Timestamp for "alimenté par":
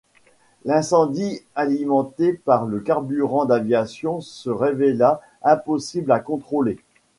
1.53-2.65